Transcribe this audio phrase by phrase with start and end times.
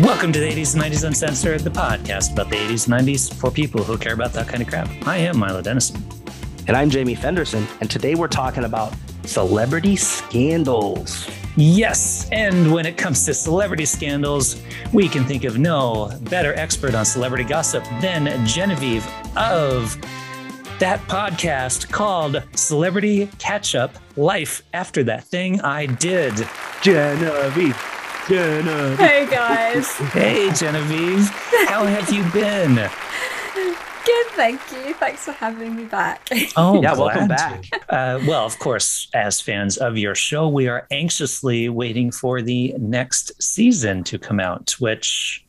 [0.00, 3.48] Welcome to the 80s and 90s Uncensored, the podcast about the 80s and 90s for
[3.48, 4.88] people who care about that kind of crap.
[5.06, 6.02] I am Milo Dennison.
[6.66, 7.64] And I'm Jamie Fenderson.
[7.80, 11.30] And today we're talking about celebrity scandals.
[11.54, 14.60] Yes, and when it comes to celebrity scandals,
[14.92, 19.06] we can think of no better expert on celebrity gossip than Genevieve
[19.36, 19.96] of
[20.80, 26.34] that podcast called Celebrity Catch Up Life After That Thing I Did.
[26.82, 27.93] Genevieve.
[28.28, 28.98] Genevieve.
[28.98, 29.90] Hey guys.
[30.12, 31.28] Hey, Genevieve.
[31.68, 32.74] How have you been?
[32.74, 34.94] Good, thank you.
[34.94, 36.28] Thanks for having me back.
[36.56, 37.64] Oh, Yeah, welcome back.
[37.88, 42.74] Uh, well, of course, as fans of your show, we are anxiously waiting for the
[42.78, 45.44] next season to come out, which,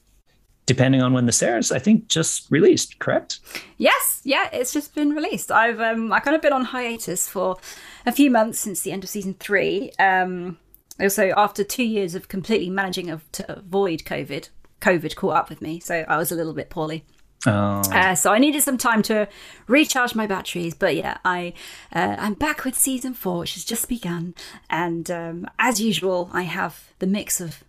[0.66, 3.40] depending on when this airs, I think just released, correct?
[3.78, 5.52] yes, yeah, it's just been released.
[5.52, 7.58] I've um I kind of been on hiatus for
[8.06, 9.92] a few months since the end of season three.
[10.00, 10.58] Um
[11.00, 14.50] also after two years of completely managing of, to avoid COVID,
[14.82, 17.04] COVID caught up with me, so I was a little bit poorly.
[17.48, 19.28] Oh, Uh, so I needed some time to
[19.68, 20.74] recharge my batteries.
[20.74, 21.54] But yeah, I
[21.94, 24.34] uh, I'm back with season four, which has just begun,
[24.70, 27.64] and um, as usual, I have the mix of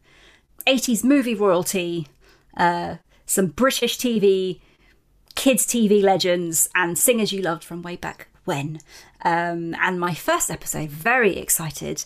[0.66, 2.08] 80s movie royalty,
[2.56, 2.96] uh,
[3.26, 4.60] some British TV,
[5.34, 8.80] kids TV legends, and singers you loved from way back when.
[9.26, 12.04] Um, and my first episode, very excited,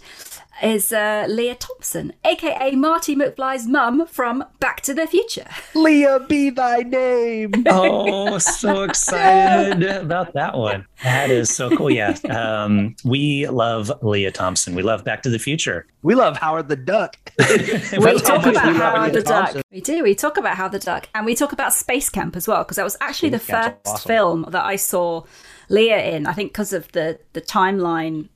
[0.62, 5.46] is uh, Lea Thompson, aka Marty McFly's mum from Back to the Future.
[5.74, 7.52] Leah be thy name.
[7.66, 10.86] oh, so excited about that one.
[11.02, 11.90] That is so cool.
[11.90, 12.16] Yeah.
[12.30, 14.74] Um, we love Lea Thompson.
[14.74, 15.86] We love Back to the Future.
[16.00, 17.18] We love Howard the Duck.
[17.38, 19.56] we talk about we love Howard the Lea Duck.
[19.70, 20.02] We do.
[20.02, 22.78] We talk about Howard the Duck, and we talk about Space Camp as well, because
[22.78, 24.08] that was actually Space the Camp's first awesome.
[24.08, 25.24] film that I saw
[25.70, 26.26] Leah in.
[26.26, 28.28] I think because of the the timeline,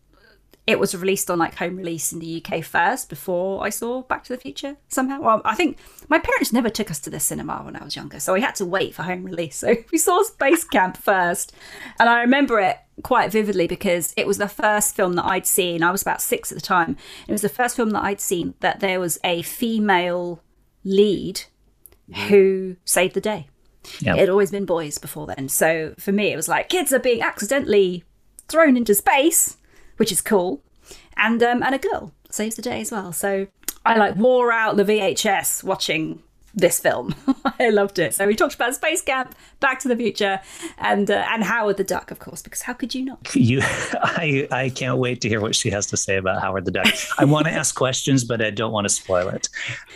[0.67, 4.25] it was released on like home release in the UK first before I saw Back
[4.25, 4.77] to the Future.
[4.89, 7.97] Somehow, well, I think my parents never took us to the cinema when I was
[7.97, 9.45] younger, so we had to wait for home release.
[9.65, 11.55] So we saw Space Camp first,
[11.99, 15.83] and I remember it quite vividly because it was the first film that I'd seen.
[15.83, 16.97] I was about six at the time.
[17.27, 20.43] It was the first film that I'd seen that there was a female
[20.83, 21.43] lead
[22.29, 23.49] who saved the day.
[24.01, 24.15] Yeah.
[24.15, 25.49] It had always been boys before then.
[25.49, 28.05] So for me, it was like kids are being accidentally
[28.49, 29.57] thrown into space,
[29.97, 30.61] which is cool,
[31.17, 33.13] and um, and a girl saves the day as well.
[33.13, 33.47] So
[33.87, 36.23] I like wore out the VHS watching
[36.55, 37.15] this film.
[37.59, 38.15] I loved it.
[38.15, 40.41] So we talked about Space Camp, Back to the Future,
[40.79, 43.35] and uh, and Howard the Duck, of course, because how could you not?
[43.35, 46.71] You, I, I can't wait to hear what she has to say about Howard the
[46.71, 46.87] Duck.
[47.19, 49.49] I want to ask questions, but I don't want to spoil it.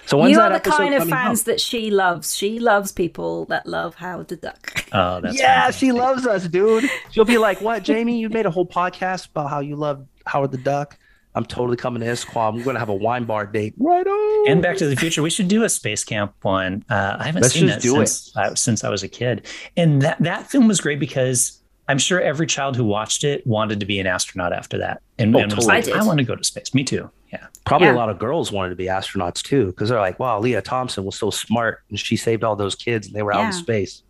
[0.07, 1.47] So when's you that are the kind of fans out?
[1.47, 2.37] that she loves.
[2.37, 4.85] She loves people that love Howard the Duck.
[4.93, 5.81] Oh, that's yeah, fantastic.
[5.81, 6.89] she loves us, dude.
[7.11, 8.19] She'll be like, "What, Jamie?
[8.19, 10.99] You made a whole podcast about how you love Howard the Duck."
[11.35, 12.57] I'm totally coming to Isquam.
[12.57, 13.75] We're gonna have a wine bar date.
[13.79, 14.51] Right on.
[14.51, 16.85] And Back to the Future, we should do a space camp one.
[16.91, 18.07] Uh, I haven't Let's seen that do it.
[18.09, 19.47] since I, since I was a kid,
[19.77, 23.81] and that that film was great because I'm sure every child who watched it wanted
[23.81, 26.01] to be an astronaut after that, and, Oh, and was like, I.
[26.01, 26.75] I want to go to space.
[26.75, 27.09] Me too.
[27.33, 27.47] Yeah.
[27.65, 27.95] Probably Yeah.
[27.95, 31.05] a lot of girls wanted to be astronauts too, because they're like, "Wow, Lea Thompson
[31.05, 34.03] was so smart, and she saved all those kids, and they were out in space."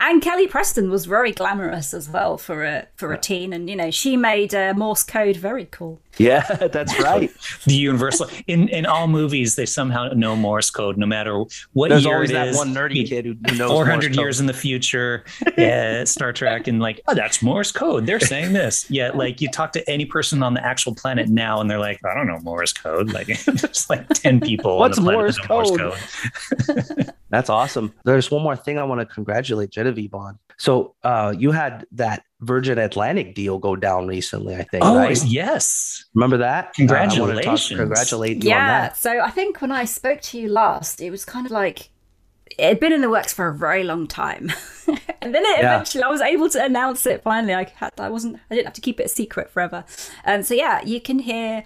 [0.00, 3.76] And Kelly Preston was very glamorous as well for a for a teen, and you
[3.76, 6.01] know she made uh, Morse code very cool.
[6.18, 6.42] Yeah,
[6.72, 7.30] that's right.
[7.64, 11.42] The universal in in all movies, they somehow know Morse code, no matter
[11.72, 12.56] what There's year always it that is.
[12.56, 14.18] one nerdy kid who, knows Four Morse hundred code.
[14.18, 15.24] years in the future,
[15.56, 18.06] yeah, Star Trek, and like, oh, that's Morse code.
[18.06, 18.90] They're saying this.
[18.90, 22.00] Yeah, like you talk to any person on the actual planet now, and they're like,
[22.04, 23.12] I don't know Morse code.
[23.12, 24.78] Like, there's like ten people.
[24.78, 25.90] What's on the planet Morse that know
[27.06, 27.12] code?
[27.30, 27.94] That's awesome.
[28.04, 30.38] There's one more thing I want to congratulate Genevieve on.
[30.58, 34.84] So uh, you had that Virgin Atlantic deal go down recently, I think.
[34.84, 35.24] Oh right?
[35.24, 36.66] yes, Remember that?
[36.66, 37.78] Uh, I wanna talk- Congratulations.
[37.78, 38.80] congratulate you on Yeah.
[38.80, 38.96] that.
[38.96, 41.90] So I think when I spoke to you last, it was kind of like
[42.58, 44.52] it had been in the works for a very long time,
[45.22, 45.76] and then it Yeah.
[45.76, 47.22] eventually I was able to announce it.
[47.22, 49.84] Finally, I had I wasn't I didn't have to keep it a secret forever.
[50.24, 51.64] And so yeah, you can hear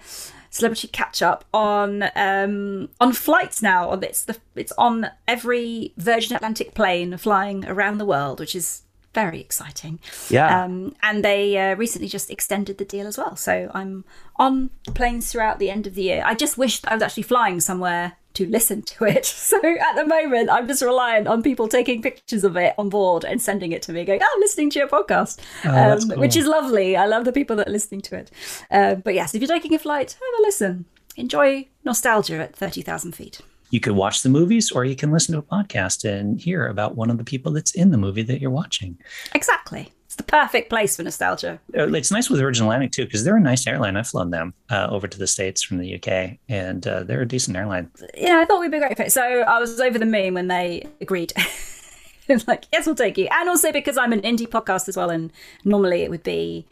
[0.49, 6.35] celebrity catch up on um on flights now on it's the it's on every virgin
[6.35, 8.81] atlantic plane flying around the world which is
[9.21, 9.95] very exciting
[10.29, 10.49] Yeah.
[10.63, 10.73] um,
[11.07, 13.35] and they uh, recently just extended the deal as well.
[13.35, 14.03] So I'm
[14.35, 14.69] on
[14.99, 16.21] planes throughout the end of the year.
[16.31, 19.25] I just wish I was actually flying somewhere to listen to it.
[19.51, 19.57] So
[19.89, 23.41] at the moment, I'm just reliant on people taking pictures of it on board and
[23.41, 26.19] sending it to me, going, "Oh, I'm listening to your podcast," Oh, um, cool.
[26.23, 26.95] which is lovely.
[27.03, 28.27] I love the people that are listening to it.
[28.69, 30.85] Uh, but yes, if you're taking a flight, have a listen.
[31.15, 33.41] Enjoy nostalgia at thirty thousand feet.
[33.69, 36.95] You could watch the movies, or you can listen to a podcast and hear about
[36.95, 38.97] one of the people that's in the movie that you're watching.
[39.33, 39.91] Exactly.
[40.05, 41.59] It's the perfect place for nostalgia.
[41.77, 43.97] Uh, It's nice with Virgin Atlantic too, because they're a nice airline.
[43.97, 47.27] I've flown them uh, over to the states from the UK, and uh, they're a
[47.27, 47.91] decent airline.
[48.15, 49.11] Yeah, I thought we'd be a great fit.
[49.11, 51.33] So I was over the moon when they agreed.
[52.29, 53.27] It's like, yes, we'll take you.
[53.31, 55.31] And also because I'm an indie podcast as well, and
[55.65, 56.65] normally it would be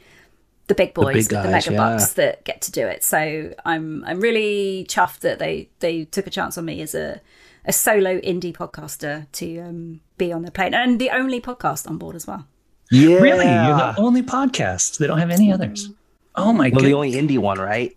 [0.67, 1.77] the big boys big with the mega yeah.
[1.77, 3.03] bucks that get to do it.
[3.03, 7.21] So I'm I'm really chuffed that they they took a chance on me as a
[7.65, 11.97] a solo indie podcaster to um, be on the plane and the only podcast on
[11.97, 12.45] board as well.
[12.91, 13.15] Yeah.
[13.17, 14.99] Really, you're the only podcast.
[14.99, 15.89] They don't have any others.
[16.35, 17.95] Oh my well, god, the the, only indie one, right?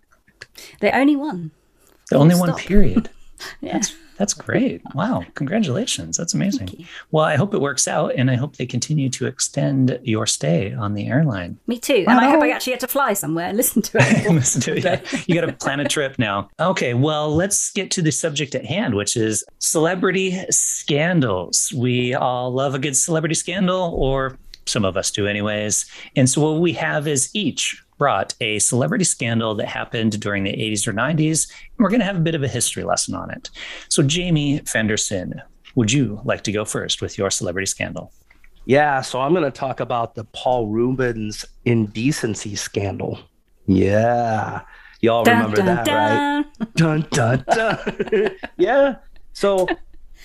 [0.79, 1.51] The only one.
[2.09, 2.55] The only full one.
[2.55, 3.09] Period.
[3.61, 3.73] Yeah.
[3.73, 4.81] That's that's great.
[4.93, 6.17] Wow, congratulations.
[6.17, 6.85] That's amazing.
[7.11, 10.73] Well, I hope it works out, and I hope they continue to extend your stay
[10.73, 11.57] on the airline.
[11.67, 12.03] Me too.
[12.05, 14.29] And I hope I actually get to fly somewhere and listen to it.
[14.29, 14.83] Listen to it.
[14.83, 15.21] Yeah.
[15.25, 16.49] You got to plan a trip now.
[16.59, 21.71] Okay, well, let's get to the subject at hand, which is celebrity scandals.
[21.73, 25.85] We all love a good celebrity scandal, or some of us do, anyways.
[26.17, 30.53] And so, what we have is each brought a celebrity scandal that happened during the
[30.53, 33.29] 80s or 90s, and we're going to have a bit of a history lesson on
[33.29, 33.51] it.
[33.89, 35.39] So, Jamie Fenderson,
[35.75, 38.11] would you like to go first with your celebrity scandal?
[38.65, 43.19] Yeah, so I'm going to talk about the Paul Reubens indecency scandal.
[43.67, 44.61] Yeah.
[45.01, 46.45] Y'all Dun, remember dun, that, right?
[46.75, 47.05] dun.
[47.11, 48.31] Dun, dun, dun.
[48.57, 48.95] yeah.
[49.33, 49.67] So,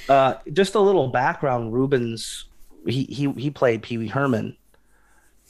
[0.08, 2.46] uh, just a little background Reubens,
[2.86, 4.56] he, he, he played Pee Wee Herman.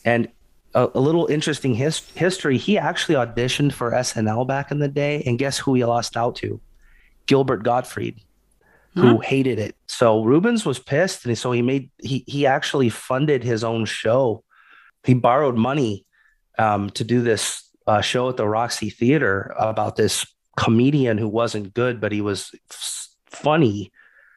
[0.05, 0.29] And
[0.75, 5.23] a, a little interesting his, history he actually auditioned for SNL back in the day.
[5.27, 6.61] And guess who he lost out to?
[7.27, 8.21] Gilbert Gottfried
[8.95, 9.75] who hated it.
[9.89, 14.45] So Reubens was pissed, and so he made he he actually funded his own show.
[15.03, 16.07] He borrowed money
[16.59, 20.25] um, to do this uh, show at the Roxy Theater about this
[20.57, 23.91] comedian who wasn't good, but he was f- funny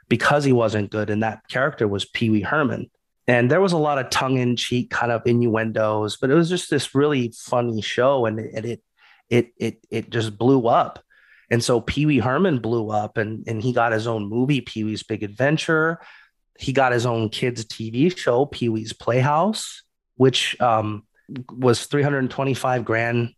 [0.10, 2.90] because he wasn't good, and that character was Pee Wee Herman.
[3.28, 6.50] And there was a lot of tongue in cheek kind of innuendos, but it was
[6.50, 8.84] just this really funny show, and it it
[9.30, 11.04] it it, it just blew up.
[11.50, 14.84] And so Pee Wee Herman blew up and, and he got his own movie, Pee
[14.84, 16.00] Wee's Big Adventure.
[16.60, 19.84] He got his own kids' TV show, Pee Wee's Playhouse,
[20.16, 21.04] which um,
[21.50, 23.34] was 325 grand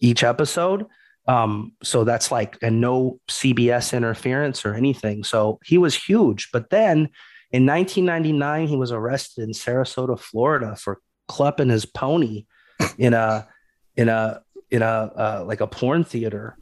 [0.00, 0.86] each episode.
[1.26, 5.24] Um, so that's like, and no CBS interference or anything.
[5.24, 6.50] So he was huge.
[6.52, 7.08] But then
[7.54, 12.46] in 1999, he was arrested in Sarasota, Florida for clupping his pony
[12.98, 13.46] in a,
[13.96, 16.56] in a, in a, uh, like a porn theater.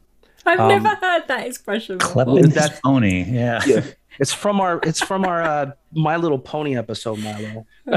[0.45, 1.99] I've Um, never heard that expression.
[1.99, 2.25] before.
[2.25, 3.25] Clepping his That- pony.
[3.25, 3.61] Yeah.
[3.67, 3.85] Yeah.
[4.19, 7.65] It's from our it's from our uh, My Little Pony episode, Milo.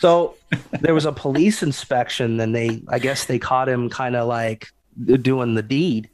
[0.00, 0.34] So
[0.80, 4.68] there was a police inspection, and they I guess they caught him kind of like
[5.22, 6.10] doing the deed,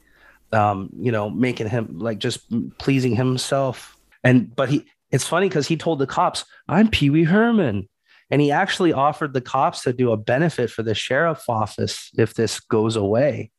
[0.53, 2.41] um, you know, making him like just
[2.79, 3.97] pleasing himself.
[4.23, 7.88] And but he it's funny because he told the cops, "I'm Pee Wee Herman."
[8.30, 12.34] And he actually offered the cops to do a benefit for the sheriff's office if
[12.34, 13.50] this goes away.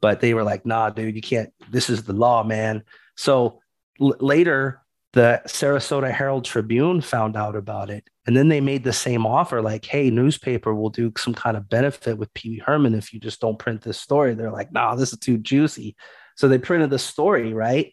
[0.00, 1.52] But they were like, nah, dude, you can't.
[1.70, 2.82] This is the law, man.
[3.16, 3.60] So
[4.00, 4.80] l- later,
[5.12, 8.08] the Sarasota Herald Tribune found out about it.
[8.26, 11.68] And then they made the same offer like, hey, newspaper will do some kind of
[11.68, 14.34] benefit with Pee Wee Herman if you just don't print this story.
[14.34, 15.96] They're like, nah, this is too juicy.
[16.36, 17.92] So they printed the story, right?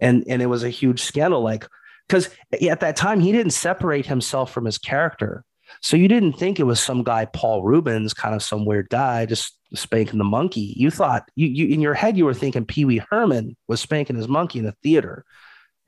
[0.00, 1.42] And and it was a huge scandal.
[1.42, 1.68] Like,
[2.08, 2.30] because
[2.68, 5.44] at that time he didn't separate himself from his character.
[5.82, 9.26] So you didn't think it was some guy, Paul Reubens, kind of some weird guy
[9.26, 10.74] just spanking the monkey.
[10.76, 14.16] You thought you, you in your head you were thinking Pee Wee Herman was spanking
[14.16, 15.24] his monkey in a theater,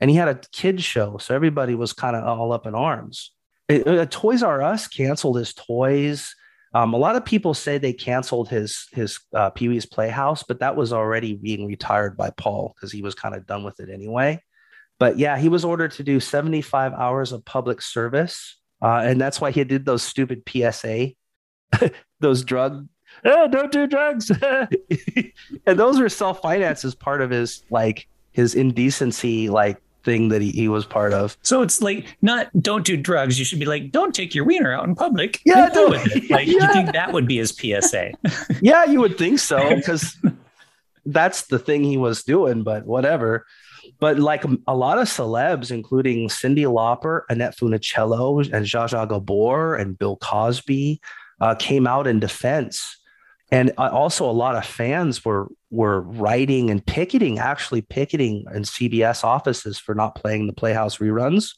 [0.01, 3.33] and he had a kids show, so everybody was kind of all up in arms.
[3.69, 6.35] It- Toys R Us canceled his toys.
[6.75, 10.61] Um, a lot of people say they canceled his his uh, Pee Wee's Playhouse, but
[10.61, 13.91] that was already being retired by Paul because he was kind of done with it
[13.91, 14.43] anyway.
[14.99, 18.57] But yeah, he was ordered to do 75 hours of public service.
[18.83, 21.11] Uh, and that's why he did those stupid PSA,
[22.21, 22.89] those drug,
[23.25, 24.31] oh, don't do drugs.
[25.67, 30.41] and those were self financed as part of his like his indecency like thing that
[30.41, 31.37] he, he was part of.
[31.43, 33.39] So it's like not don't do drugs.
[33.39, 35.41] You should be like don't take your wiener out in public.
[35.45, 36.31] Yeah, don't- it.
[36.31, 38.13] Like you think that would be his PSA?
[38.63, 40.17] yeah, you would think so because
[41.05, 43.45] that's the thing he was doing, but whatever.
[44.01, 49.75] But like a lot of celebs, including Cyndi Lauper, Annette Funicello, and Zsa Zsa Gabor,
[49.75, 51.01] and Bill Cosby,
[51.41, 52.97] uh, came out in defense.
[53.51, 58.63] And uh, also, a lot of fans were were writing and picketing, actually picketing in
[58.63, 61.55] CBS offices for not playing the Playhouse reruns.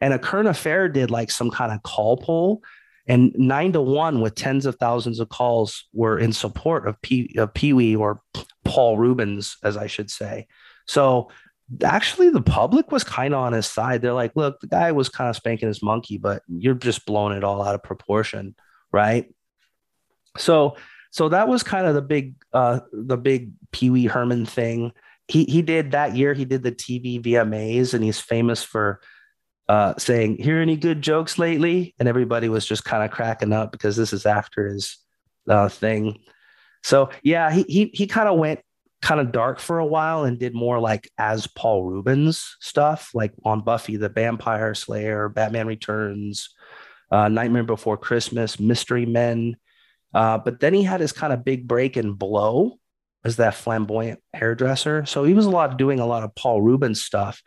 [0.00, 2.62] And a current affair did like some kind of call poll,
[3.06, 6.96] and nine to one with tens of thousands of calls were in support of
[7.36, 8.20] of Pee Wee or
[8.64, 10.46] Paul Reubens, as I should say.
[10.86, 11.30] So
[11.82, 14.00] actually the public was kind of on his side.
[14.00, 17.36] They're like, look, the guy was kind of spanking his monkey, but you're just blowing
[17.36, 18.54] it all out of proportion,
[18.92, 19.32] right?
[20.38, 20.76] So
[21.10, 24.92] so that was kind of the big uh the big Pee Wee Herman thing.
[25.28, 29.00] He he did that year, he did the TV VMAs, and he's famous for
[29.68, 31.94] uh saying, Hear any good jokes lately?
[31.98, 34.98] And everybody was just kind of cracking up because this is after his
[35.48, 36.20] uh thing.
[36.84, 38.60] So yeah, he he he kind of went
[39.06, 43.32] kind of dark for a while and did more like as Paul Reubens stuff, like
[43.44, 46.52] on Buffy the Vampire Slayer, Batman Returns,
[47.12, 49.58] uh, Nightmare Before Christmas, Mystery Men.
[50.12, 52.80] Uh, but then he had his kind of big break in Blow
[53.24, 55.06] as that flamboyant hairdresser.
[55.06, 57.40] So he was a lot doing a lot of Paul Reubens stuff.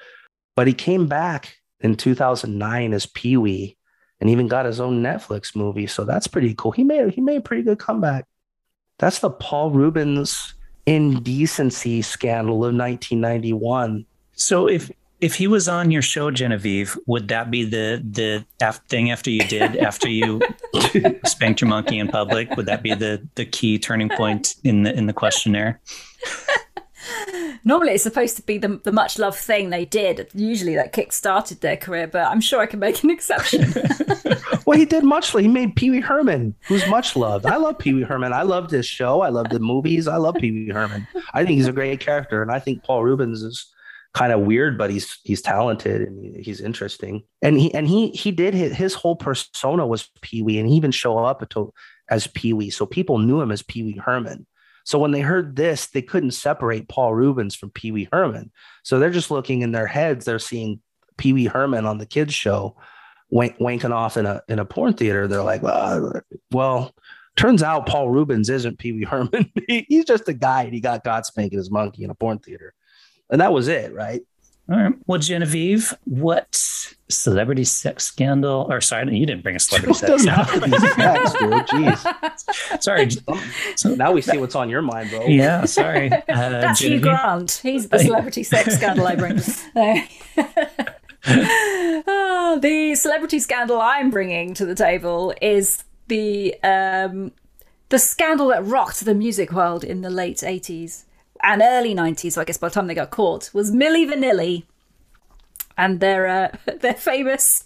[0.55, 3.77] But he came back in 2009 as Pee Wee
[4.21, 5.87] and even got his own Netflix movie.
[5.87, 6.71] So that's pretty cool.
[6.71, 8.27] He made he made a pretty good comeback.
[8.97, 10.53] That's the Paul Reubens
[10.89, 14.05] indecency scandal of 1991.
[14.33, 14.91] So if
[15.21, 19.29] if he was on your show, Genevieve, would that be the the af- thing after
[19.29, 20.41] you did after you
[21.25, 22.55] spanked your monkey in public?
[22.55, 25.79] Would that be the the key turning point in the in the questionnaire?
[27.63, 30.29] Normally, it's supposed to be the, the much loved thing they did.
[30.33, 33.73] Usually, that kick started their career, but I'm sure I can make an exception.
[34.65, 35.31] well, he did much.
[35.31, 37.45] He made Pee Wee Herman, who's much loved.
[37.45, 38.33] I love Pee Wee Herman.
[38.33, 39.21] I love this show.
[39.21, 40.07] I love the movies.
[40.07, 41.07] I love Pee Wee Herman.
[41.33, 43.73] I think he's a great character, and I think Paul Reubens is
[44.13, 47.23] kind of weird, but he's he's talented and he's interesting.
[47.41, 50.75] And he and he he did his, his whole persona was Pee Wee, and he
[50.75, 51.43] even show up
[52.09, 54.45] as Pee Wee, so people knew him as Pee Wee Herman.
[54.89, 58.49] So when they heard this, they couldn't separate Paul Reubens from Pee Wee Herman.
[58.81, 60.25] So they're just looking in their heads.
[60.25, 60.79] They're seeing
[61.15, 62.75] Pee Wee Herman on the kids show,
[63.29, 65.27] wank, wanking off in a in a porn theater.
[65.27, 66.95] They're like, well, well
[67.37, 69.51] turns out Paul Reubens isn't Pee Wee Herman.
[69.67, 72.39] he, he's just a guy, and he got God spanking his monkey in a porn
[72.39, 72.73] theater,
[73.29, 74.23] and that was it, right?
[74.71, 74.93] All right.
[75.07, 76.55] Well, Genevieve, what
[77.09, 78.67] celebrity sex scandal?
[78.69, 80.69] Or sorry, you didn't bring a celebrity sex scandal.
[80.89, 81.51] facts, dude.
[81.67, 82.83] Jeez.
[82.83, 83.09] Sorry.
[83.75, 85.25] So now we see what's on your mind, bro.
[85.25, 85.65] Yeah.
[85.65, 86.11] Sorry.
[86.29, 87.03] Uh, That's Genevieve.
[87.03, 87.59] Hugh Grant.
[87.63, 89.39] He's the celebrity sex scandal I bring.
[92.07, 97.31] oh, the celebrity scandal I'm bringing to the table is the um,
[97.89, 101.05] the scandal that rocked the music world in the late 80s
[101.41, 104.63] and early 90s, so I guess by the time they got caught, was Milli Vanilli.
[105.77, 106.49] And they're, uh,
[106.81, 107.65] they're famous.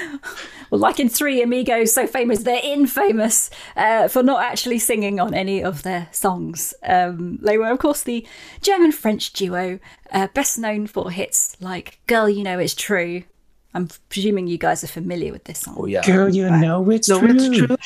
[0.70, 5.34] well, like in Three Amigos, so famous, they're infamous uh, for not actually singing on
[5.34, 6.74] any of their songs.
[6.84, 8.26] Um, they were, of course, the
[8.62, 9.80] German French duo,
[10.12, 13.24] uh, best known for hits like Girl, You Know It's True.
[13.74, 15.74] I'm presuming you guys are familiar with this song.
[15.76, 16.02] Oh, yeah.
[16.02, 17.34] Girl, You Know It's no, True.
[17.34, 17.76] It's true.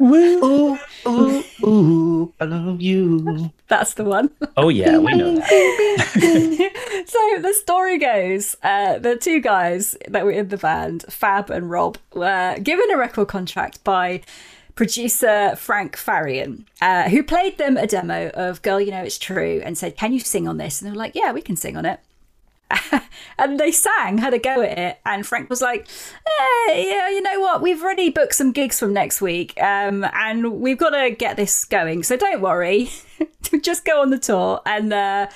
[0.00, 3.52] Ooh, ooh, ooh, I love you.
[3.68, 4.30] That's the one.
[4.56, 5.48] Oh yeah, we know that.
[7.06, 11.70] so the story goes, uh, the two guys that were in the band, Fab and
[11.70, 14.22] Rob, were given a record contract by
[14.74, 19.62] producer Frank Farian, uh, who played them a demo of "Girl, You Know It's True"
[19.64, 21.76] and said, "Can you sing on this?" And they were like, "Yeah, we can sing
[21.76, 22.00] on it."
[23.38, 25.88] and they sang, had a go at it, and Frank was like,
[26.68, 27.62] "Hey, yeah, you know what?
[27.62, 31.64] We've already booked some gigs from next week, um, and we've got to get this
[31.64, 32.02] going.
[32.02, 32.90] So don't worry,
[33.62, 35.28] just go on the tour, and uh,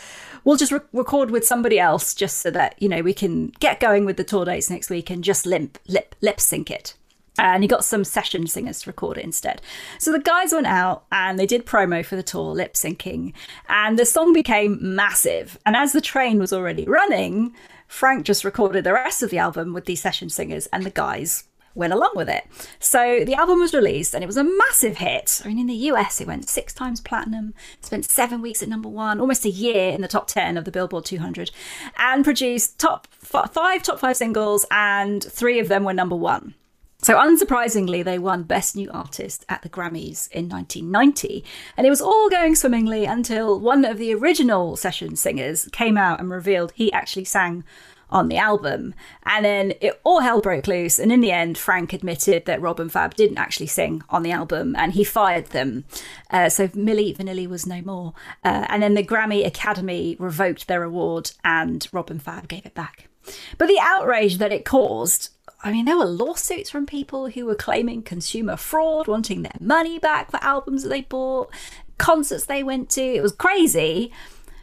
[0.45, 3.81] we'll just re- record with somebody else, just so that you know we can get
[3.81, 6.95] going with the tour dates next week and just limp lip lip sync it."
[7.39, 9.63] Uh, and he got some session singers to record it instead.
[9.99, 13.33] So the guys went out and they did promo for the tour, lip syncing,
[13.69, 15.59] and the song became massive.
[15.65, 17.55] And as the train was already running,
[17.87, 21.45] Frank just recorded the rest of the album with these session singers, and the guys
[21.75, 22.45] went along with it.
[22.81, 25.41] So the album was released and it was a massive hit.
[25.45, 28.89] I mean, in the US, it went six times platinum, spent seven weeks at number
[28.89, 31.51] one, almost a year in the top 10 of the Billboard 200,
[31.97, 36.55] and produced top f- five top five singles, and three of them were number one.
[37.01, 41.45] So, unsurprisingly, they won Best New Artist at the Grammys in 1990.
[41.77, 46.19] And it was all going swimmingly until one of the original session singers came out
[46.19, 47.63] and revealed he actually sang
[48.11, 48.95] on the album.
[49.25, 50.99] And then it all hell broke loose.
[50.99, 54.33] And in the end, Frank admitted that Rob and Fab didn't actually sing on the
[54.33, 55.85] album and he fired them.
[56.33, 58.13] Uh, so Milli Vanilli was no more.
[58.45, 62.75] Uh, and then the Grammy Academy revoked their award and Rob and Fab gave it
[62.75, 63.09] back.
[63.57, 65.31] But the outrage that it caused
[65.63, 69.99] I mean, there were lawsuits from people who were claiming consumer fraud, wanting their money
[69.99, 71.51] back for albums that they bought,
[71.99, 73.03] concerts they went to.
[73.03, 74.13] It was crazy.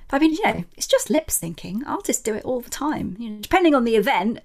[0.09, 1.81] I mean, you know, it's just lip syncing.
[1.85, 3.17] Artists do it all the time.
[3.19, 4.39] You know, depending on the event,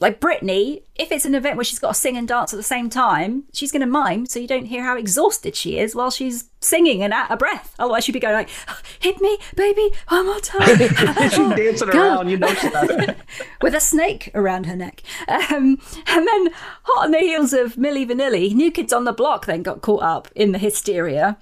[0.00, 2.62] like Britney, if it's an event where she's got to sing and dance at the
[2.62, 6.10] same time, she's going to mime so you don't hear how exhausted she is while
[6.10, 7.74] she's singing and out of breath.
[7.78, 8.50] Otherwise, she'd be going like,
[9.00, 13.16] "Hit me, baby, one more time." she's dancing around, you know, not-
[13.62, 15.02] with a snake around her neck.
[15.28, 16.50] Um, and then,
[16.82, 20.02] hot on the heels of Milli Vanilli, New Kids on the Block then got caught
[20.02, 21.38] up in the hysteria.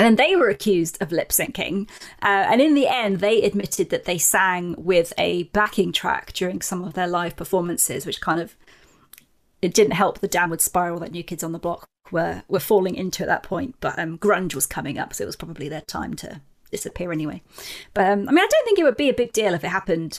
[0.00, 1.86] And then they were accused of lip syncing.
[2.22, 6.62] Uh, and in the end, they admitted that they sang with a backing track during
[6.62, 8.56] some of their live performances, which kind of
[9.60, 12.94] it didn't help the downward spiral that New Kids on the Block were were falling
[12.94, 13.74] into at that point.
[13.80, 16.40] But um, grunge was coming up, so it was probably their time to
[16.70, 17.42] disappear anyway.
[17.92, 19.68] But um, I mean, I don't think it would be a big deal if it
[19.68, 20.18] happened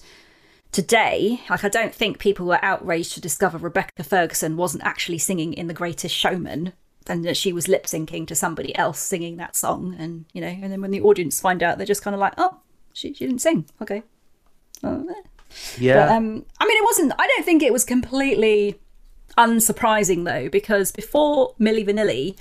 [0.71, 1.41] today.
[1.49, 5.65] Like, I don't think people were outraged to discover Rebecca Ferguson wasn't actually singing in
[5.65, 6.73] The Greatest Showman
[7.07, 9.95] and that she was lip syncing to somebody else singing that song.
[9.97, 12.33] And, you know, and then when the audience find out, they're just kind of like,
[12.37, 12.59] oh,
[12.93, 13.65] she, she didn't sing.
[13.81, 14.03] Okay.
[14.83, 15.13] Oh, eh.
[15.79, 16.05] yeah.
[16.05, 18.79] But, um, I mean, it wasn't, I don't think it was completely
[19.37, 22.37] unsurprising though, because before Milli Vanilli,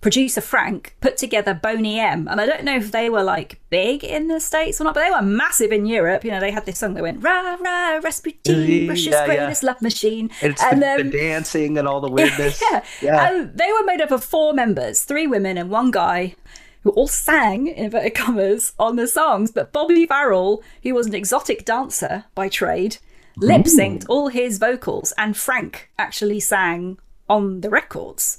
[0.00, 2.26] producer Frank put together Boney M.
[2.28, 5.04] And I don't know if they were like big in the States or not, but
[5.04, 6.24] they were massive in Europe.
[6.24, 9.54] You know, they had this song that went, rah, rah, Rasputin, Russia's Yeah, yeah.
[9.62, 10.30] love machine.
[10.40, 12.62] it's and the, um, the dancing and all the weirdness.
[12.70, 12.84] yeah.
[13.02, 13.30] Yeah.
[13.30, 16.34] And they were made up of four members, three women and one guy,
[16.82, 19.50] who all sang, in inverted commas, on the songs.
[19.50, 22.96] But Bobby Farrell, who was an exotic dancer by trade,
[23.36, 28.38] lip synced all his vocals, and Frank actually sang on the records.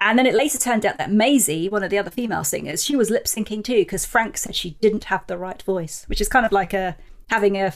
[0.00, 2.96] And then it later turned out that Maizie, one of the other female singers, she
[2.96, 6.28] was lip syncing too because Frank said she didn't have the right voice, which is
[6.28, 6.96] kind of like a
[7.30, 7.74] having a,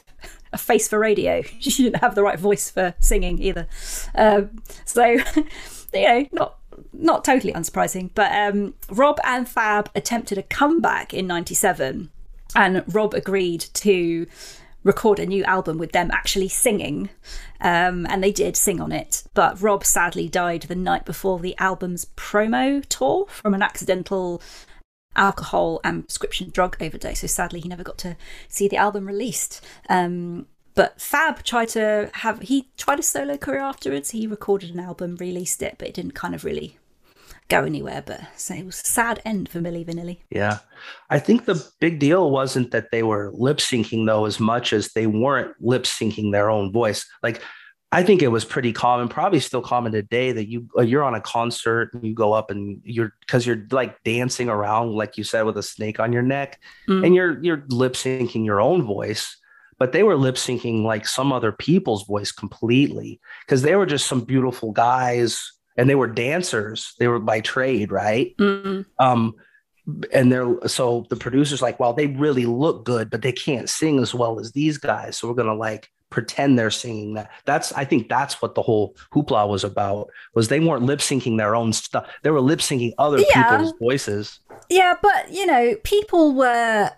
[0.52, 1.42] a face for radio.
[1.60, 3.66] She didn't have the right voice for singing either.
[4.14, 5.04] Um, so,
[5.94, 6.58] you know, not
[6.92, 8.10] not totally unsurprising.
[8.14, 12.10] But um, Rob and Fab attempted a comeback in '97,
[12.54, 14.26] and Rob agreed to
[14.84, 17.10] record a new album with them actually singing.
[17.60, 19.24] Um, and they did sing on it.
[19.34, 24.42] But Rob sadly died the night before the album's promo tour from an accidental
[25.14, 27.20] alcohol and prescription drug overdose.
[27.20, 28.16] So sadly, he never got to
[28.48, 29.64] see the album released.
[29.88, 34.10] Um, but Fab tried to have, he tried a solo career afterwards.
[34.10, 36.78] He recorded an album, released it, but it didn't kind of really
[37.52, 38.02] go anywhere.
[38.04, 40.18] But so it was a sad end for Milli Vanilli.
[40.30, 40.58] Yeah.
[41.10, 44.92] I think the big deal wasn't that they were lip syncing though, as much as
[44.92, 47.06] they weren't lip syncing their own voice.
[47.22, 47.42] Like,
[47.94, 51.14] I think it was pretty common, probably still common today that you uh, you're on
[51.14, 55.24] a concert and you go up and you're because you're like dancing around, like you
[55.24, 57.04] said, with a snake on your neck, Mm.
[57.04, 59.36] and you're you're lip syncing your own voice.
[59.78, 64.06] But they were lip syncing like some other people's voice completely because they were just
[64.06, 66.94] some beautiful guys and they were dancers.
[66.98, 68.36] They were by trade, right?
[68.38, 68.84] Mm.
[68.98, 69.34] um
[70.12, 73.98] and they're so the producer's like well they really look good but they can't sing
[73.98, 77.84] as well as these guys so we're gonna like pretend they're singing that that's i
[77.84, 81.72] think that's what the whole hoopla was about was they weren't lip syncing their own
[81.72, 83.42] stuff they were lip syncing other Yeah.
[83.50, 84.38] people's voices
[84.70, 86.90] Yeah, but you know, people were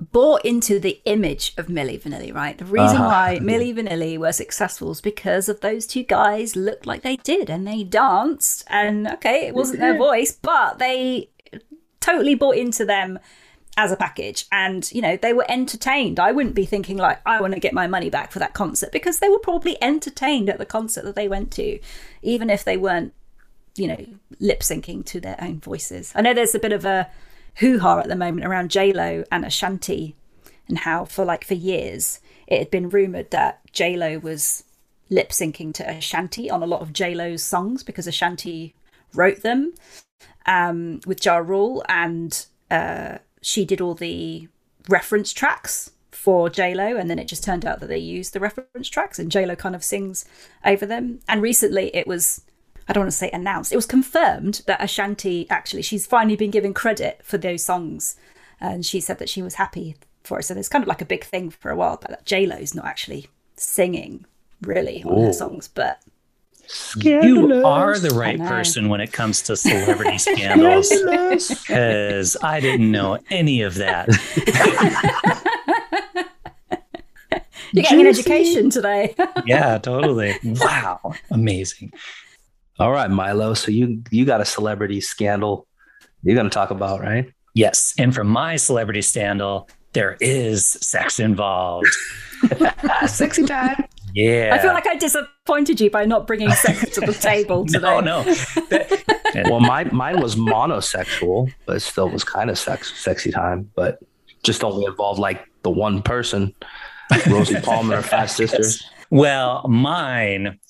[0.00, 2.56] bought into the image of Milli Vanilli, right?
[2.56, 3.06] The reason Uh-huh.
[3.06, 7.50] why Milli Vanilli were successful is because of those two guys looked like they did
[7.50, 8.64] and they danced.
[8.68, 11.30] And okay, it wasn't their voice, but they
[12.00, 13.18] totally bought into them
[13.76, 17.40] as a package and you know they were entertained i wouldn't be thinking like i
[17.40, 20.58] want to get my money back for that concert because they were probably entertained at
[20.58, 21.78] the concert that they went to
[22.20, 23.14] even if they weren't
[23.76, 24.04] you know
[24.40, 27.08] lip syncing to their own voices i know there's a bit of a
[27.60, 30.16] hoo-ha at the moment around j-lo and ashanti
[30.68, 34.64] and how for like for years it had been rumored that j-lo was
[35.08, 38.74] lip syncing to ashanti on a lot of j-lo's songs because ashanti
[39.14, 39.72] wrote them
[40.46, 44.48] um, with Ja Rule, and uh, she did all the
[44.88, 48.40] reference tracks for J Lo, and then it just turned out that they used the
[48.40, 50.24] reference tracks, and J Lo kind of sings
[50.64, 51.20] over them.
[51.28, 52.42] And recently, it was
[52.90, 56.50] I don't want to say announced, it was confirmed that Ashanti actually she's finally been
[56.50, 58.16] given credit for those songs,
[58.60, 60.42] and she said that she was happy for it.
[60.42, 62.74] So there's kind of like a big thing for a while, but that J Lo's
[62.74, 64.24] not actually singing
[64.60, 65.32] really on her Ooh.
[65.32, 66.02] songs, but
[66.96, 73.20] You are the right person when it comes to celebrity scandals because I didn't know
[73.30, 74.08] any of that.
[77.72, 79.14] you're getting an education today.
[79.46, 80.34] Yeah, totally.
[80.42, 81.14] Wow.
[81.30, 81.92] Amazing.
[82.80, 85.66] All right milo so you you got a celebrity scandal
[86.22, 87.94] you're gonna talk about right Yes.
[87.98, 91.88] And for my celebrity scandal, there is sex involved.
[93.06, 94.50] sexy time Yeah.
[94.54, 97.80] I feel like I disappointed you by not bringing sex to the table today.
[97.80, 98.34] no, no.
[99.48, 103.98] Well, my mine was monosexual, but it still was kind of sex, sexy time, but
[104.42, 106.52] just only involved like the one person,
[107.28, 108.82] Rosie Palmer and her five sisters.
[109.12, 110.60] Well, mine,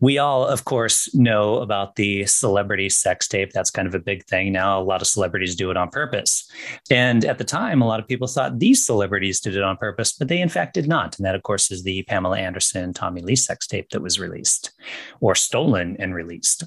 [0.00, 3.52] we all, of course, know about the celebrity sex tape.
[3.52, 4.80] That's kind of a big thing now.
[4.80, 6.50] A lot of celebrities do it on purpose.
[6.90, 10.12] And at the time, a lot of people thought these celebrities did it on purpose,
[10.12, 11.18] but they in fact did not.
[11.18, 14.70] And that, of course, is the Pamela Anderson, Tommy Lee sex tape that was released
[15.20, 16.64] or stolen and released.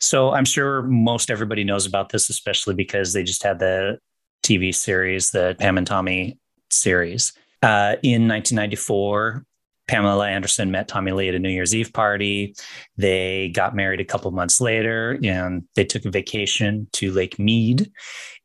[0.00, 3.98] So I'm sure most everybody knows about this, especially because they just had the
[4.42, 6.38] TV series, the Pam and Tommy
[6.70, 7.32] series.
[7.62, 9.46] Uh, in 1994,
[9.92, 12.54] Pamela Anderson met Tommy Lee at a New Year's Eve party.
[12.96, 17.92] They got married a couple months later and they took a vacation to Lake Mead.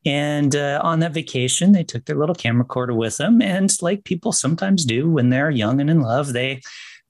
[0.05, 3.41] And uh, on that vacation, they took their little camera recorder with them.
[3.41, 6.59] And like people sometimes do when they're young and in love, they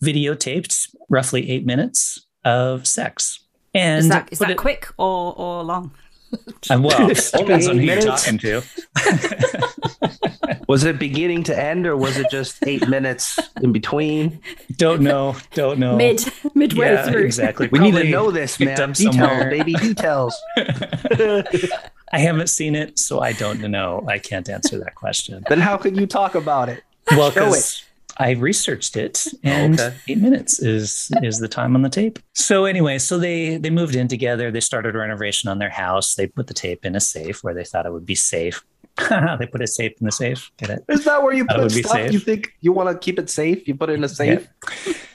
[0.03, 3.43] videotaped roughly eight minutes of sex.
[3.73, 5.89] And is that, is that it- quick or, or long?
[6.69, 8.61] And well, depends on who you're talking to.
[10.67, 14.41] Was it beginning to end or was it just eight minutes in between?
[14.75, 15.35] Don't know.
[15.53, 15.95] Don't know.
[15.95, 16.21] Mid
[16.53, 17.23] midway yeah, through.
[17.23, 17.69] exactly.
[17.71, 18.91] We need to know this, picked man.
[18.91, 19.49] Details, somewhere.
[19.49, 20.35] baby, details.
[20.57, 24.03] I haven't seen it, so I don't know.
[24.07, 25.43] I can't answer that question.
[25.47, 26.83] then how could you talk about it?
[27.11, 27.83] Well, Show because
[28.19, 29.95] I researched it, and Okay.
[30.07, 32.17] eight minutes is is the time on the tape.
[32.33, 34.49] So anyway, so they they moved in together.
[34.51, 36.15] They started a renovation on their house.
[36.15, 38.63] They put the tape in a safe where they thought it would be safe.
[39.39, 40.49] they put a safe in the safe.
[40.57, 40.83] Get it?
[40.89, 41.91] Is that where you put stuff?
[41.91, 42.11] safe.
[42.11, 43.67] You think you want to keep it safe?
[43.67, 44.47] You put it in a safe?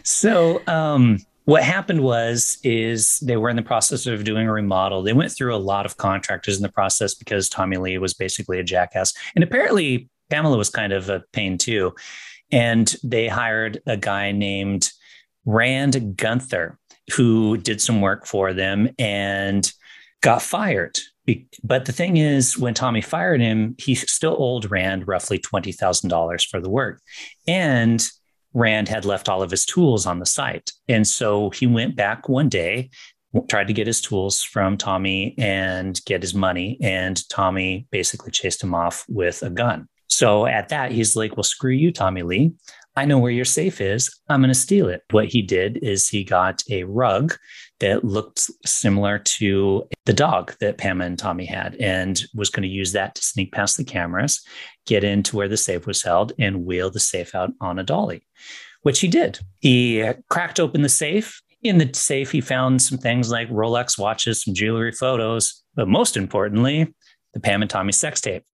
[0.04, 5.02] So um, what happened was is they were in the process of doing a remodel.
[5.02, 8.60] They went through a lot of contractors in the process because Tommy Lee was basically
[8.60, 11.92] a jackass, and apparently Pamela was kind of a pain too.
[12.52, 14.90] And they hired a guy named
[15.44, 16.78] Rand Gunther
[17.16, 19.70] who did some work for them and
[20.20, 20.98] got fired.
[21.62, 26.60] But the thing is, when Tommy fired him, he still owed Rand roughly $20,000 for
[26.60, 27.00] the work.
[27.46, 28.06] And
[28.54, 30.72] Rand had left all of his tools on the site.
[30.88, 32.90] And so he went back one day,
[33.48, 36.76] tried to get his tools from Tommy and get his money.
[36.82, 39.88] And Tommy basically chased him off with a gun.
[40.12, 42.52] So at that, he's like, Well, screw you, Tommy Lee.
[42.94, 44.14] I know where your safe is.
[44.28, 45.02] I'm going to steal it.
[45.10, 47.34] What he did is he got a rug
[47.80, 52.68] that looked similar to the dog that Pam and Tommy had and was going to
[52.68, 54.44] use that to sneak past the cameras,
[54.86, 58.26] get into where the safe was held, and wheel the safe out on a dolly,
[58.82, 59.38] which he did.
[59.60, 61.40] He cracked open the safe.
[61.62, 66.18] In the safe, he found some things like Rolex watches, some jewelry photos, but most
[66.18, 66.94] importantly,
[67.32, 68.44] the Pam and Tommy sex tape.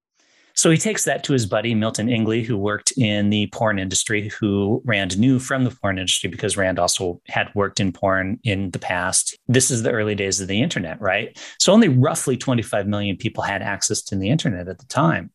[0.58, 4.28] So he takes that to his buddy, Milton Ingley, who worked in the porn industry,
[4.40, 8.72] who Rand knew from the porn industry because Rand also had worked in porn in
[8.72, 9.38] the past.
[9.46, 11.38] This is the early days of the internet, right?
[11.60, 15.30] So only roughly 25 million people had access to the internet at the time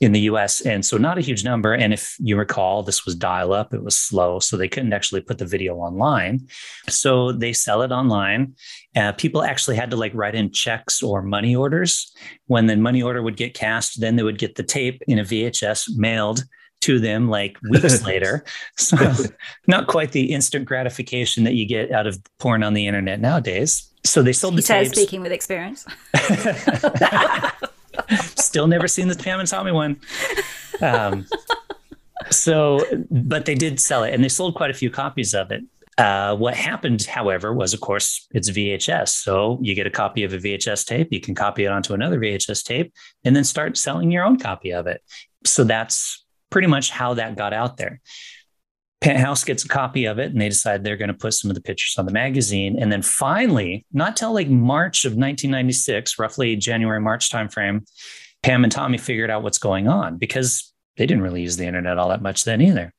[0.00, 0.60] in the US.
[0.60, 1.72] And so not a huge number.
[1.72, 4.38] And if you recall, this was dial up, it was slow.
[4.40, 6.46] So they couldn't actually put the video online.
[6.88, 8.54] So they sell it online.
[8.94, 12.12] Uh, people actually had to like write in checks or money orders.
[12.46, 15.24] When the money order would get cashed, then they would get the tape in a
[15.24, 16.44] VHS mailed
[16.82, 18.44] to them like weeks later.
[18.76, 18.96] So
[19.66, 23.90] not quite the instant gratification that you get out of porn on the internet nowadays.
[24.04, 24.98] So they sold the He says, tapes.
[24.98, 25.84] speaking with experience.
[28.36, 30.00] Still never seen the Pam and Tommy one.
[30.80, 31.26] Um,
[32.30, 35.62] so, but they did sell it, and they sold quite a few copies of it.
[35.98, 39.08] Uh, what happened, however, was of course it's VHS.
[39.08, 42.20] So you get a copy of a VHS tape, you can copy it onto another
[42.20, 42.92] VHS tape,
[43.24, 45.02] and then start selling your own copy of it.
[45.44, 48.00] So that's pretty much how that got out there.
[49.06, 51.54] Penthouse gets a copy of it and they decide they're going to put some of
[51.54, 52.76] the pictures on the magazine.
[52.76, 57.88] And then finally, not till like March of 1996, roughly January, March timeframe,
[58.42, 61.98] Pam and Tommy figured out what's going on because they didn't really use the internet
[61.98, 62.92] all that much then either.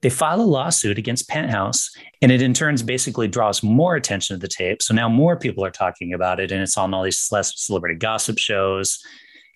[0.00, 1.90] They file a lawsuit against Penthouse,
[2.22, 4.80] and it in turns basically draws more attention to the tape.
[4.80, 8.38] So now more people are talking about it, and it's on all these celebrity gossip
[8.38, 8.98] shows.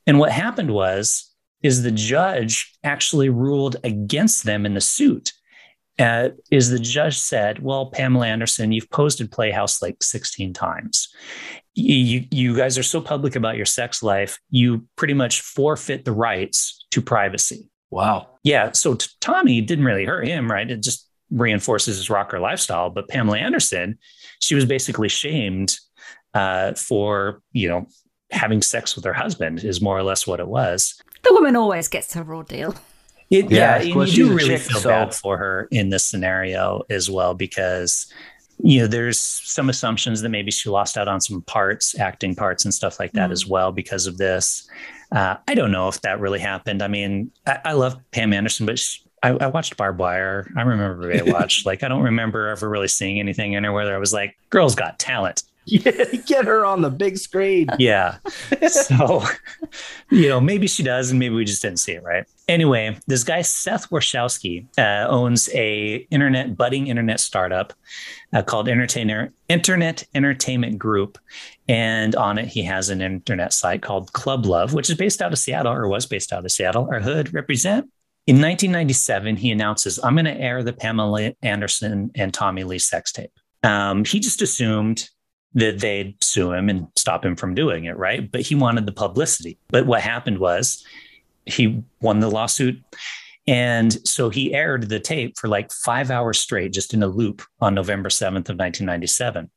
[0.06, 1.30] And what happened was,
[1.62, 5.32] is the judge actually ruled against them in the suit
[5.98, 11.08] uh, is the judge said, "Well, Pamela Anderson, you've posted Playhouse like 16 times.
[11.74, 16.12] You you guys are so public about your sex life, you pretty much forfeit the
[16.12, 18.28] rights to privacy." Wow.
[18.42, 20.68] Yeah, so t- Tommy didn't really hurt him, right?
[20.68, 22.90] It just reinforces his rocker lifestyle.
[22.90, 23.98] But Pamela Anderson,
[24.40, 25.78] she was basically shamed
[26.34, 27.86] uh, for you know
[28.32, 31.00] having sex with her husband, is more or less what it was.
[31.22, 32.74] The woman always gets a raw deal.
[33.30, 36.82] It, Yeah, yeah, and you do really feel so- bad for her in this scenario
[36.90, 38.06] as well because
[38.62, 42.64] you know there's some assumptions that maybe she lost out on some parts, acting parts,
[42.64, 43.32] and stuff like that Mhm.
[43.32, 44.68] as well because of this.
[45.10, 46.80] Uh, I don't know if that really happened.
[46.82, 50.50] I mean, I, I love Pam Anderson, but she, I, I watched Barb Wire.
[50.56, 51.64] I remember Baywatch.
[51.70, 54.74] like I don't remember ever really seeing anything in her where I was like, "Girl's
[54.76, 57.68] got talent." Yeah, get her on the big screen.
[57.78, 58.18] Yeah.
[58.68, 59.22] so,
[60.10, 62.26] you know, maybe she does, and maybe we just didn't see it, right?
[62.48, 67.72] Anyway, this guy Seth Warshavsky uh, owns a internet budding internet startup
[68.32, 71.18] uh, called Entertainer Internet Entertainment Group,
[71.68, 75.32] and on it he has an internet site called Club Love, which is based out
[75.32, 76.88] of Seattle or was based out of Seattle.
[76.90, 77.90] Our hood represent.
[78.26, 83.12] In 1997, he announces, "I'm going to air the Pamela Anderson and Tommy Lee sex
[83.12, 85.08] tape." Um, he just assumed
[85.54, 88.30] that they'd sue him and stop him from doing it, right?
[88.30, 89.58] But he wanted the publicity.
[89.68, 90.84] But what happened was
[91.46, 92.82] he won the lawsuit.
[93.46, 97.42] And so he aired the tape for like five hours straight, just in a loop
[97.60, 99.50] on November 7th of 1997.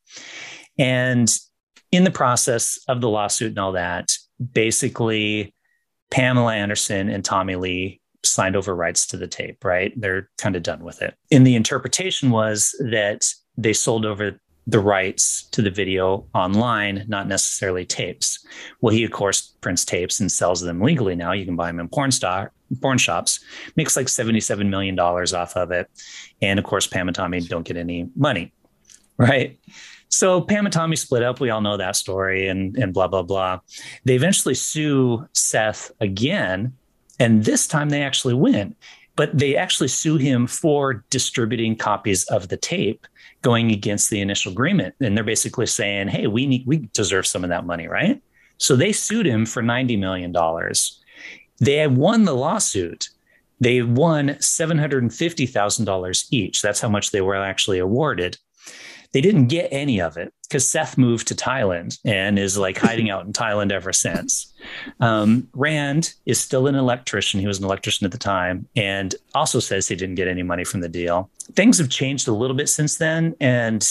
[0.77, 1.35] And
[1.91, 4.13] in the process of the lawsuit and all that,
[4.53, 5.55] basically
[6.11, 9.93] Pamela Anderson and Tommy Lee signed over rights to the tape, right?
[9.99, 11.15] They're kind of done with it.
[11.31, 17.27] And the interpretation was that they sold over the rights to the video online, not
[17.27, 18.45] necessarily tapes.
[18.81, 21.31] Well, he of course prints tapes and sells them legally now.
[21.31, 22.51] You can buy them in porn star
[22.81, 23.39] porn shops.
[23.77, 25.89] Makes like seventy-seven million dollars off of it,
[26.41, 28.53] and of course Pam and Tommy don't get any money,
[29.17, 29.57] right?
[30.09, 31.39] So Pam and Tommy split up.
[31.39, 33.59] We all know that story, and and blah blah blah.
[34.03, 36.73] They eventually sue Seth again,
[37.19, 38.75] and this time they actually win.
[39.17, 43.05] But they actually sue him for distributing copies of the tape
[43.41, 44.95] going against the initial agreement.
[45.01, 48.21] And they're basically saying, hey, we need we deserve some of that money, right?
[48.57, 50.33] So they sued him for $90 million.
[51.59, 53.09] They had won the lawsuit.
[53.59, 56.61] They won $750,000 each.
[56.61, 58.37] That's how much they were actually awarded.
[59.13, 63.09] They didn't get any of it because Seth moved to Thailand and is like hiding
[63.09, 64.53] out in Thailand ever since.
[64.99, 67.39] Um, Rand is still an electrician.
[67.39, 70.63] He was an electrician at the time and also says he didn't get any money
[70.63, 71.29] from the deal.
[71.53, 73.35] Things have changed a little bit since then.
[73.39, 73.87] And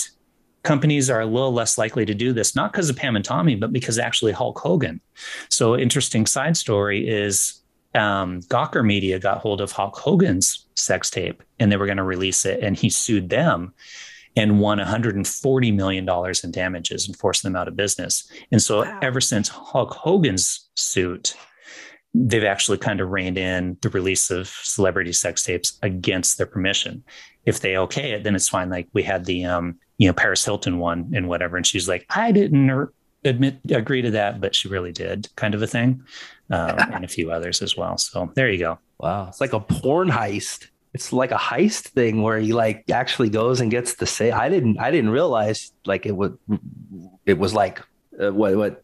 [0.67, 3.55] companies are a little less likely to do this, not because of Pam and Tommy,
[3.55, 5.01] but because actually Hulk Hogan.
[5.49, 7.63] So, interesting side story is
[7.95, 12.03] um, Gawker Media got hold of Hulk Hogan's sex tape and they were going to
[12.03, 13.73] release it, and he sued them
[14.37, 16.09] and won $140 million
[16.45, 18.31] in damages and forced them out of business.
[18.53, 18.99] And so, wow.
[19.03, 21.35] ever since Hulk Hogan's suit,
[22.15, 27.03] they've actually kind of reined in the release of celebrity sex tapes against their permission.
[27.47, 28.71] If they okay it, then it's fine.
[28.71, 31.57] Like we had the, um, you know, Paris Hilton one and whatever.
[31.57, 32.91] And she's like, I didn't
[33.25, 36.03] admit, agree to that, but she really did kind of a thing.
[36.51, 37.99] Uh, and a few others as well.
[37.99, 38.79] So there you go.
[38.99, 39.27] Wow.
[39.29, 43.61] It's like a porn heist it's like a heist thing where he like actually goes
[43.61, 44.31] and gets the say.
[44.31, 46.39] I didn't I didn't realize like it would
[47.27, 47.83] it was like
[48.19, 48.83] uh, what what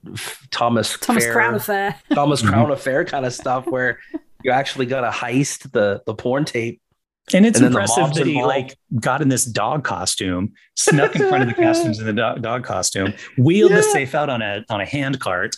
[0.50, 3.98] Thomas Thomas Fair, Crown affair Thomas Crown affair kind of stuff where
[4.44, 6.82] you actually got to heist the the porn tape.
[7.32, 8.48] And it's and impressive that he involved.
[8.48, 12.42] like got in this dog costume, snuck in front of the costumes in the dog,
[12.42, 13.78] dog costume, wheeled yeah.
[13.78, 15.56] the safe out on a on a hand cart,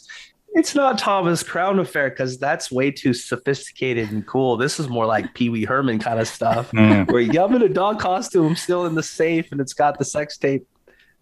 [0.55, 4.57] it's not Thomas Crown affair because that's way too sophisticated and cool.
[4.57, 7.11] This is more like Pee Wee Herman kind of stuff, mm.
[7.11, 10.05] where you have in a dog costume, still in the safe, and it's got the
[10.05, 10.64] sex tape.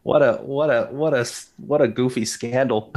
[0.04, 1.24] What a what a what a
[1.58, 2.92] what a goofy scandal.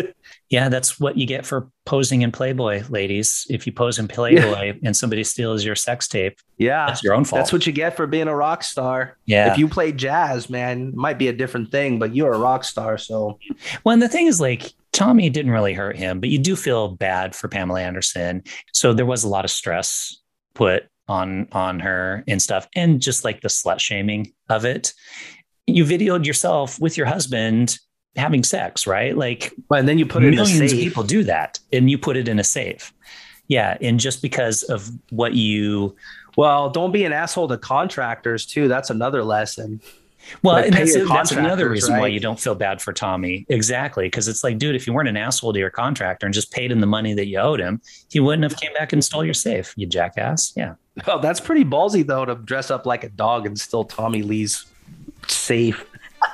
[0.50, 3.46] yeah, that's what you get for posing in Playboy, ladies.
[3.48, 4.72] If you pose in Playboy yeah.
[4.84, 7.40] and somebody steals your sex tape, yeah, that's your own fault.
[7.40, 9.16] That's what you get for being a rock star.
[9.24, 9.50] Yeah.
[9.50, 12.98] If you play jazz, man, might be a different thing, but you're a rock star.
[12.98, 13.38] So,
[13.84, 16.88] well, and the thing is, like, Tommy didn't really hurt him, but you do feel
[16.88, 18.42] bad for Pamela Anderson.
[18.72, 20.18] So there was a lot of stress
[20.54, 24.92] put on on her and stuff, and just like the slut shaming of it.
[25.74, 27.78] You videoed yourself with your husband
[28.16, 29.16] having sex, right?
[29.16, 30.78] Like, and then you put it millions in a safe.
[30.78, 32.92] of people do that, and you put it in a safe.
[33.48, 35.96] Yeah, and just because of what you
[36.36, 38.68] well, don't be an asshole to contractors too.
[38.68, 39.80] That's another lesson.
[40.42, 42.00] Well, and that's, that's another reason right?
[42.00, 43.46] why you don't feel bad for Tommy.
[43.48, 44.04] Exactly.
[44.04, 46.70] Because it's like, dude, if you weren't an asshole to your contractor and just paid
[46.70, 47.80] him the money that you owed him,
[48.10, 50.52] he wouldn't have came back and stole your safe, you jackass.
[50.56, 50.74] Yeah.
[51.06, 54.66] Well, that's pretty ballsy though to dress up like a dog and steal Tommy Lee's
[55.30, 55.84] safe.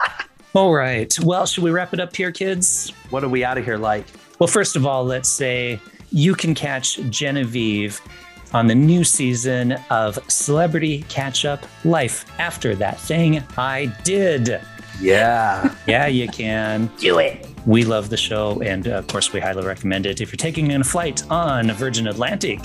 [0.54, 1.16] all right.
[1.20, 2.92] Well, should we wrap it up here, kids?
[3.10, 4.06] What are we out of here like?
[4.38, 5.80] Well, first of all, let's say
[6.10, 8.00] you can catch Genevieve
[8.52, 14.60] on the new season of Celebrity Catch Up Life After That Thing I Did.
[15.00, 15.74] Yeah.
[15.86, 16.90] yeah, you can.
[16.98, 17.46] Do it.
[17.66, 20.20] We love the show, and uh, of course, we highly recommend it.
[20.20, 22.60] If you're taking a flight on Virgin Atlantic,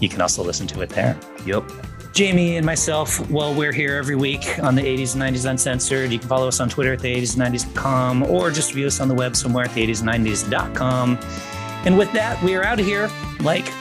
[0.00, 1.18] you can also listen to it there.
[1.46, 1.70] Yep.
[2.12, 6.12] Jamie and myself, well, we're here every week on the 80s and 90s Uncensored.
[6.12, 9.00] You can follow us on Twitter at the 80s and 90s.com or just view us
[9.00, 11.18] on the web somewhere at the 80s and 90s.com.
[11.84, 13.72] And with that, we are out of here like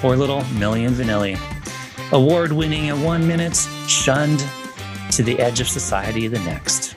[0.00, 1.36] Poor little Milli and Vanilli.
[2.12, 3.56] Award winning in one minute,
[3.88, 4.44] shunned
[5.10, 6.94] to the edge of society the next.